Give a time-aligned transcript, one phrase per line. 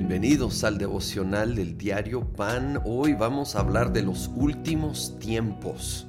[0.00, 2.80] Bienvenidos al devocional del diario Pan.
[2.84, 6.06] Hoy vamos a hablar de los últimos tiempos.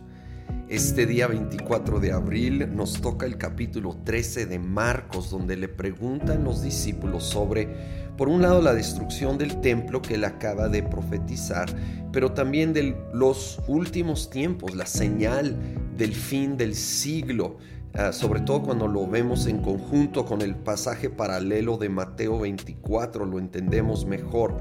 [0.67, 6.43] Este día 24 de abril nos toca el capítulo 13 de Marcos, donde le preguntan
[6.43, 7.67] los discípulos sobre,
[8.15, 11.67] por un lado, la destrucción del templo que él acaba de profetizar,
[12.11, 15.57] pero también de los últimos tiempos, la señal
[15.97, 17.57] del fin del siglo
[17.95, 23.25] Ah, sobre todo cuando lo vemos en conjunto con el pasaje paralelo de Mateo 24,
[23.25, 24.57] lo entendemos mejor.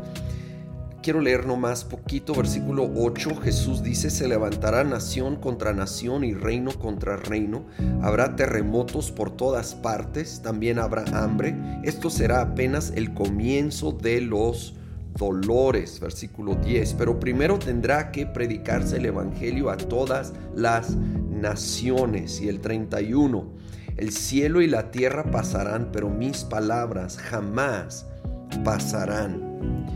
[1.03, 6.73] Quiero leer nomás poquito, versículo 8, Jesús dice, se levantará nación contra nación y reino
[6.73, 7.67] contra reino,
[8.03, 11.55] habrá terremotos por todas partes, también habrá hambre,
[11.85, 14.75] esto será apenas el comienzo de los
[15.17, 20.97] dolores, versículo 10, pero primero tendrá que predicarse el Evangelio a todas las
[21.41, 22.41] naciones.
[22.41, 23.53] Y el 31,
[23.97, 28.07] el cielo y la tierra pasarán, pero mis palabras jamás
[28.65, 29.87] pasarán.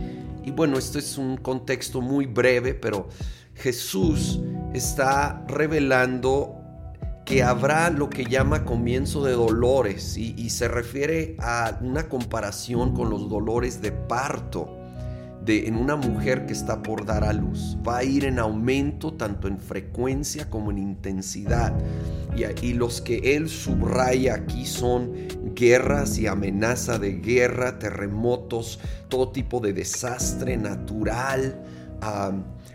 [0.43, 3.07] Y bueno, esto es un contexto muy breve, pero
[3.55, 4.41] Jesús
[4.73, 6.59] está revelando
[7.25, 12.93] que habrá lo que llama comienzo de dolores y, y, se refiere a una comparación
[12.93, 14.82] con los dolores de parto
[15.45, 17.77] en una mujer que está por dar a luz.
[17.87, 21.73] Va a ir en aumento tanto en frecuencia como en intensidad.
[22.35, 25.11] Y, y los que él subraya aquí son
[25.55, 31.61] guerras y amenaza de guerra, terremotos, todo tipo de desastre natural.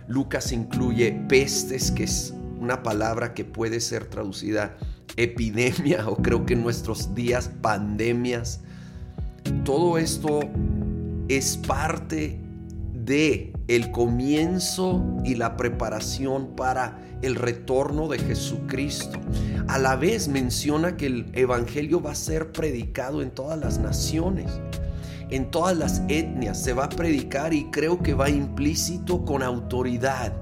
[0.06, 4.76] Lucas incluye pestes, que es una palabra que puede ser traducida
[5.16, 8.60] epidemia o creo que en nuestros días pandemias.
[9.64, 10.40] Todo esto
[11.28, 12.38] es parte
[13.08, 19.18] de el comienzo y la preparación para el retorno de Jesucristo.
[19.66, 24.60] A la vez menciona que el Evangelio va a ser predicado en todas las naciones,
[25.30, 30.32] en todas las etnias, se va a predicar y creo que va implícito con autoridad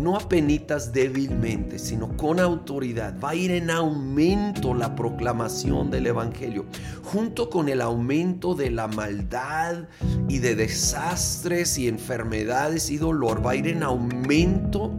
[0.00, 3.14] no apenitas débilmente, sino con autoridad.
[3.22, 6.64] Va a ir en aumento la proclamación del Evangelio,
[7.04, 9.84] junto con el aumento de la maldad
[10.28, 13.44] y de desastres y enfermedades y dolor.
[13.44, 14.90] Va a ir en aumento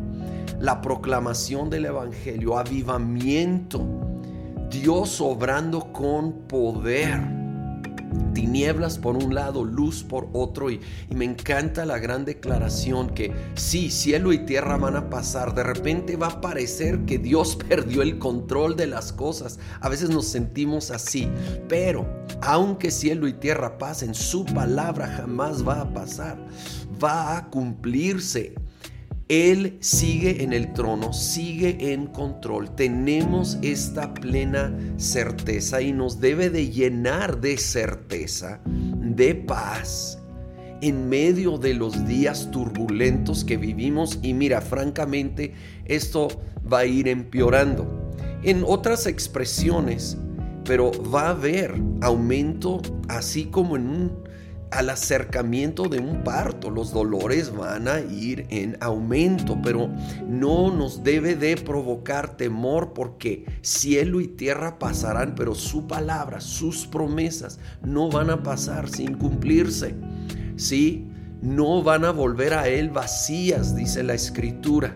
[0.59, 3.83] la proclamación del Evangelio, avivamiento,
[4.69, 7.40] Dios obrando con poder
[8.33, 10.69] tinieblas por un lado, luz por otro.
[10.69, 10.79] Y,
[11.09, 15.53] me encanta la gran declaración que sí, cielo y tierra van a pasar.
[15.53, 19.59] De repente va a parecer que Dios perdió el control de las cosas.
[19.79, 21.29] A veces nos sentimos así.
[21.67, 22.07] Pero
[22.41, 26.37] aunque cielo y tierra pasen, su palabra jamás va a pasar.
[27.03, 28.55] Va a cumplirse.
[29.31, 32.75] Él sigue en el trono, sigue en control.
[32.75, 40.19] Tenemos esta plena certeza y nos debe de llenar de certeza, de paz
[40.81, 45.53] en medio de los días turbulentos que vivimos y mira, francamente,
[45.85, 46.27] esto
[46.69, 48.11] va a ir empeorando.
[48.43, 50.17] En otras expresiones,
[50.65, 54.11] pero va a haber aumento así como en un
[54.71, 56.69] al acercamiento de un parto.
[56.69, 59.89] Los dolores van a ir en aumento, pero
[60.27, 66.87] no nos debe de provocar temor porque cielo y tierra pasarán, pero su palabra, sus
[66.87, 69.95] promesas no van a pasar sin cumplirse.
[70.55, 71.07] Sí,
[71.41, 74.95] no van a volver a él vacías, dice la escritura.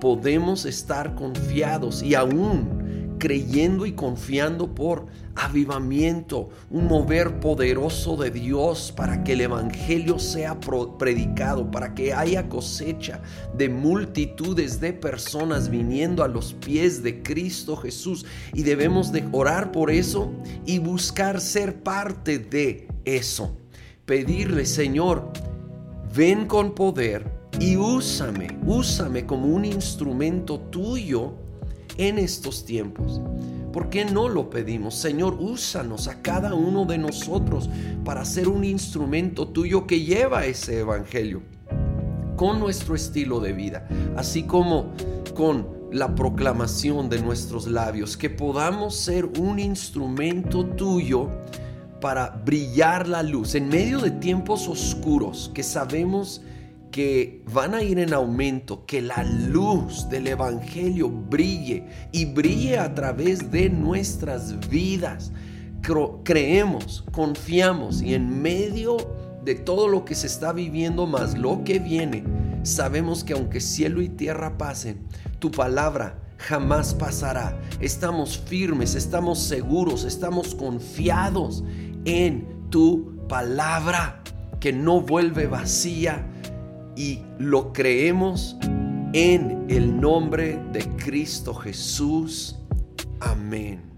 [0.00, 2.81] Podemos estar confiados y aún
[3.22, 5.06] creyendo y confiando por
[5.36, 12.48] avivamiento, un mover poderoso de Dios para que el Evangelio sea predicado, para que haya
[12.48, 13.22] cosecha
[13.56, 18.26] de multitudes de personas viniendo a los pies de Cristo Jesús.
[18.54, 20.32] Y debemos de orar por eso
[20.66, 23.56] y buscar ser parte de eso.
[24.04, 25.30] Pedirle, Señor,
[26.12, 31.34] ven con poder y úsame, úsame como un instrumento tuyo
[31.96, 33.20] en estos tiempos.
[33.72, 34.94] ¿Por qué no lo pedimos?
[34.94, 37.70] Señor, úsanos a cada uno de nosotros
[38.04, 41.42] para ser un instrumento tuyo que lleva ese evangelio
[42.36, 44.92] con nuestro estilo de vida, así como
[45.34, 51.28] con la proclamación de nuestros labios, que podamos ser un instrumento tuyo
[52.00, 56.42] para brillar la luz en medio de tiempos oscuros que sabemos
[56.92, 62.94] que van a ir en aumento, que la luz del Evangelio brille y brille a
[62.94, 65.32] través de nuestras vidas.
[66.22, 68.98] Creemos, confiamos y en medio
[69.42, 72.22] de todo lo que se está viviendo más lo que viene,
[72.62, 75.00] sabemos que aunque cielo y tierra pasen,
[75.40, 77.58] tu palabra jamás pasará.
[77.80, 81.64] Estamos firmes, estamos seguros, estamos confiados
[82.04, 84.18] en tu palabra.
[84.60, 86.24] que no vuelve vacía
[86.96, 88.56] y lo creemos
[89.12, 92.58] en el nombre de Cristo Jesús.
[93.20, 93.91] Amén.